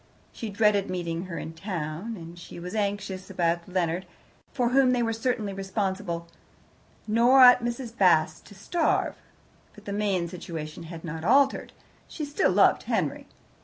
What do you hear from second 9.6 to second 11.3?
But the main situation had not